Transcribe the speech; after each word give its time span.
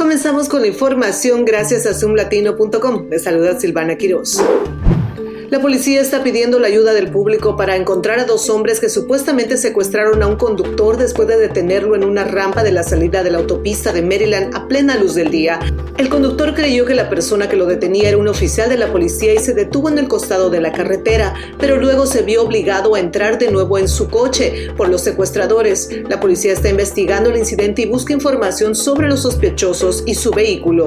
Comenzamos 0.00 0.48
con 0.48 0.62
la 0.62 0.66
información 0.66 1.44
gracias 1.44 1.84
a 1.84 1.92
zoomlatino.com. 1.92 3.10
Les 3.10 3.22
saluda 3.22 3.60
Silvana 3.60 3.96
Quiroz. 3.96 4.42
La 5.50 5.60
policía 5.60 6.00
está 6.00 6.22
pidiendo 6.22 6.58
la 6.58 6.68
ayuda 6.68 6.94
del 6.94 7.10
público 7.10 7.54
para 7.54 7.76
encontrar 7.76 8.18
a 8.18 8.24
dos 8.24 8.48
hombres 8.48 8.80
que 8.80 8.88
supuestamente 8.88 9.58
secuestraron 9.58 10.22
a 10.22 10.26
un 10.26 10.36
conductor 10.36 10.96
después 10.96 11.28
de 11.28 11.36
detenerlo 11.36 11.96
en 11.96 12.04
una 12.04 12.24
rampa 12.24 12.62
de 12.62 12.72
la 12.72 12.82
salida 12.82 13.22
de 13.22 13.30
la 13.30 13.38
autopista 13.38 13.92
de 13.92 14.00
Maryland 14.00 14.56
a 14.56 14.68
plena 14.68 14.96
luz 14.96 15.16
del 15.16 15.30
día. 15.30 15.60
El 15.98 16.08
conductor 16.08 16.49
creyó 16.60 16.84
que 16.84 16.94
la 16.94 17.08
persona 17.08 17.48
que 17.48 17.56
lo 17.56 17.64
detenía 17.64 18.10
era 18.10 18.18
un 18.18 18.28
oficial 18.28 18.68
de 18.68 18.76
la 18.76 18.92
policía 18.92 19.32
y 19.32 19.38
se 19.38 19.54
detuvo 19.54 19.88
en 19.88 19.96
el 19.96 20.08
costado 20.08 20.50
de 20.50 20.60
la 20.60 20.72
carretera, 20.72 21.32
pero 21.58 21.78
luego 21.78 22.04
se 22.04 22.20
vio 22.20 22.42
obligado 22.42 22.94
a 22.94 23.00
entrar 23.00 23.38
de 23.38 23.50
nuevo 23.50 23.78
en 23.78 23.88
su 23.88 24.10
coche 24.10 24.68
por 24.76 24.90
los 24.90 25.00
secuestradores. 25.00 25.88
La 26.06 26.20
policía 26.20 26.52
está 26.52 26.68
investigando 26.68 27.30
el 27.30 27.38
incidente 27.38 27.80
y 27.80 27.86
busca 27.86 28.12
información 28.12 28.74
sobre 28.74 29.08
los 29.08 29.22
sospechosos 29.22 30.02
y 30.04 30.14
su 30.14 30.32
vehículo. 30.32 30.86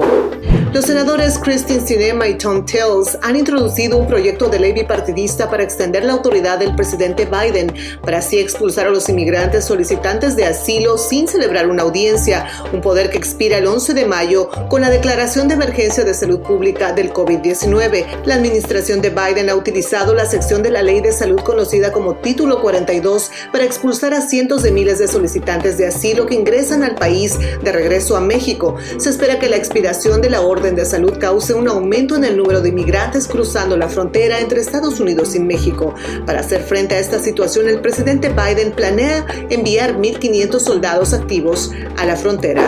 Los 0.74 0.86
senadores 0.86 1.38
Christine 1.38 1.86
Sinema 1.86 2.26
y 2.26 2.36
Tom 2.36 2.66
Tills 2.66 3.16
han 3.22 3.36
introducido 3.36 3.96
un 3.96 4.08
proyecto 4.08 4.48
de 4.48 4.58
ley 4.58 4.72
bipartidista 4.72 5.48
para 5.48 5.62
extender 5.62 6.04
la 6.04 6.14
autoridad 6.14 6.58
del 6.58 6.74
presidente 6.74 7.26
Biden 7.26 7.72
para 8.02 8.18
así 8.18 8.40
expulsar 8.40 8.88
a 8.88 8.90
los 8.90 9.08
inmigrantes 9.08 9.66
solicitantes 9.66 10.34
de 10.34 10.46
asilo 10.46 10.98
sin 10.98 11.28
celebrar 11.28 11.68
una 11.68 11.84
audiencia, 11.84 12.48
un 12.72 12.80
poder 12.80 13.10
que 13.10 13.18
expira 13.18 13.58
el 13.58 13.68
11 13.68 13.94
de 13.94 14.04
mayo 14.04 14.50
con 14.68 14.80
la 14.80 14.90
declaración 14.90 15.46
de 15.46 15.54
emergencia 15.64 16.04
de 16.04 16.12
salud 16.12 16.40
pública 16.40 16.92
del 16.92 17.10
COVID-19. 17.10 18.24
La 18.26 18.34
administración 18.34 19.00
de 19.00 19.08
Biden 19.08 19.48
ha 19.48 19.54
utilizado 19.54 20.14
la 20.14 20.26
sección 20.26 20.62
de 20.62 20.70
la 20.70 20.82
ley 20.82 21.00
de 21.00 21.10
salud 21.10 21.40
conocida 21.40 21.90
como 21.90 22.16
Título 22.16 22.60
42 22.60 23.30
para 23.50 23.64
expulsar 23.64 24.12
a 24.12 24.20
cientos 24.20 24.62
de 24.62 24.72
miles 24.72 24.98
de 24.98 25.08
solicitantes 25.08 25.78
de 25.78 25.86
asilo 25.86 26.26
que 26.26 26.34
ingresan 26.34 26.82
al 26.82 26.96
país 26.96 27.38
de 27.62 27.72
regreso 27.72 28.14
a 28.14 28.20
México. 28.20 28.76
Se 28.98 29.08
espera 29.08 29.38
que 29.38 29.48
la 29.48 29.56
expiración 29.56 30.20
de 30.20 30.28
la 30.28 30.42
orden 30.42 30.76
de 30.76 30.84
salud 30.84 31.18
cause 31.18 31.54
un 31.54 31.66
aumento 31.66 32.16
en 32.16 32.24
el 32.24 32.36
número 32.36 32.60
de 32.60 32.68
inmigrantes 32.68 33.26
cruzando 33.26 33.78
la 33.78 33.88
frontera 33.88 34.40
entre 34.40 34.60
Estados 34.60 35.00
Unidos 35.00 35.34
y 35.34 35.40
México. 35.40 35.94
Para 36.26 36.40
hacer 36.40 36.62
frente 36.62 36.94
a 36.94 36.98
esta 36.98 37.20
situación, 37.20 37.68
el 37.68 37.80
presidente 37.80 38.28
Biden 38.28 38.72
planea 38.72 39.24
enviar 39.48 39.96
1.500 39.96 40.58
soldados 40.58 41.14
activos 41.14 41.70
a 41.96 42.04
la 42.04 42.16
frontera. 42.16 42.62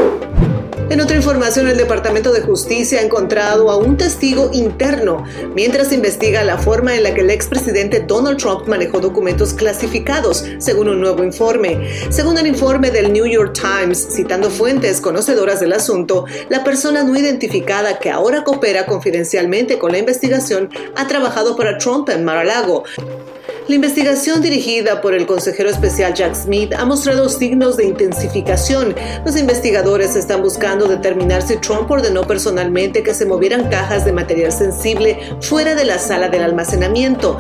En 0.97 1.03
otra 1.03 1.17
información, 1.17 1.69
el 1.69 1.77
Departamento 1.77 2.33
de 2.33 2.41
Justicia 2.41 3.01
ha 3.01 3.03
encontrado 3.03 3.71
a 3.71 3.77
un 3.77 3.99
testigo 3.99 4.49
interno 4.55 5.25
mientras 5.55 5.93
investiga 5.93 6.43
la 6.43 6.57
forma 6.57 6.95
en 6.95 7.03
la 7.03 7.13
que 7.13 7.21
el 7.21 7.29
expresidente 7.29 8.01
Donald 8.01 8.39
Trump 8.39 8.67
manejó 8.67 8.99
documentos 8.99 9.53
clasificados, 9.53 10.47
según 10.57 10.89
un 10.89 11.03
nuevo 11.03 11.23
informe. 11.23 11.87
Según 12.09 12.39
el 12.39 12.47
informe 12.47 12.91
del 12.91 13.13
New 13.13 13.27
York 13.27 13.53
Times, 13.53 14.09
citando 14.11 14.49
fuentes 14.49 15.03
conocedoras 15.03 15.61
del 15.61 15.75
asunto, 15.75 16.25
la 16.49 16.65
persona 16.65 17.05
no 17.05 17.15
identificada 17.15 17.99
que 17.99 18.11
ahora 18.11 18.43
coopera 18.43 18.87
confidencialmente 18.87 19.79
con 19.79 19.93
la 19.93 19.99
investigación 19.99 20.71
ha 20.95 21.07
trabajado 21.07 21.57
para 21.57 21.77
Trump 21.77 22.09
en 22.09 22.25
Mar-a-Lago. 22.25 22.85
La 23.69 23.75
investigación 23.75 24.43
dirigida 24.43 25.01
por 25.01 25.13
el 25.13 25.27
consejero 25.27 25.69
especial 25.69 26.15
Jack 26.15 26.37
Smith 26.37 26.73
ha 26.73 26.85
mostrado 26.85 27.29
signos 27.29 27.77
de 27.77 27.85
intensificación. 27.87 28.95
Los 29.25 29.37
investigadores 29.37 30.15
están 30.15 30.41
buscando 30.41 30.87
determinar 30.87 31.43
si 31.43 31.57
Trump 31.57 31.91
ordenó 31.91 32.23
personalmente 32.23 33.03
que 33.03 33.13
se 33.13 33.27
movieran 33.27 33.69
cajas 33.69 34.05
de 34.05 34.13
material 34.13 34.53
sensible 34.53 35.19
fuera 35.41 35.75
de 35.75 35.85
la 35.85 35.99
sala 35.99 36.29
del 36.29 36.45
almacenamiento. 36.45 37.39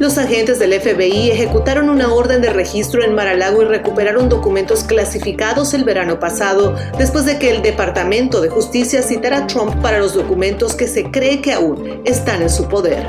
Los 0.00 0.18
agentes 0.18 0.58
del 0.58 0.72
FBI 0.72 1.30
ejecutaron 1.30 1.88
una 1.88 2.12
orden 2.12 2.42
de 2.42 2.50
registro 2.50 3.04
en 3.04 3.14
Mar-a-Lago 3.14 3.62
y 3.62 3.66
recuperaron 3.66 4.28
documentos 4.28 4.82
clasificados 4.82 5.72
el 5.72 5.84
verano 5.84 6.18
pasado, 6.18 6.74
después 6.98 7.26
de 7.26 7.38
que 7.38 7.50
el 7.50 7.62
Departamento 7.62 8.40
de 8.40 8.48
Justicia 8.48 9.02
citara 9.02 9.44
a 9.44 9.46
Trump 9.46 9.80
para 9.80 10.00
los 10.00 10.14
documentos 10.14 10.74
que 10.74 10.88
se 10.88 11.12
cree 11.12 11.40
que 11.40 11.52
aún 11.52 12.00
están 12.04 12.42
en 12.42 12.50
su 12.50 12.66
poder. 12.66 13.06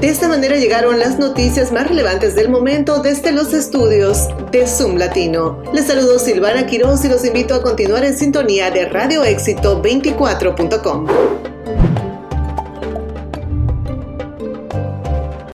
De 0.00 0.08
esta 0.08 0.28
manera 0.28 0.56
llegaron 0.56 0.98
las 0.98 1.18
noticias 1.18 1.72
más 1.72 1.86
relevantes 1.86 2.34
del 2.34 2.48
momento 2.48 3.02
desde 3.02 3.32
los 3.32 3.52
estudios 3.52 4.28
de 4.50 4.66
Zoom 4.66 4.96
Latino. 4.96 5.62
Les 5.74 5.86
saludo 5.86 6.18
Silvana 6.18 6.66
Quiroz 6.66 7.04
y 7.04 7.08
los 7.10 7.22
invito 7.26 7.54
a 7.54 7.62
continuar 7.62 8.04
en 8.04 8.16
sintonía 8.16 8.70
de 8.70 8.86
Radio 8.86 9.24
Éxito 9.24 9.82
24.com. 9.82 11.39